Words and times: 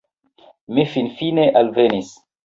Mi 0.77 0.85
finfine 0.93 1.43
alvenis 1.61 2.09